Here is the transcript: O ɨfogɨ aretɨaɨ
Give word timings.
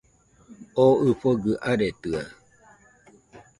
O 0.85 0.87
ɨfogɨ 1.07 1.51
aretɨaɨ 1.69 2.25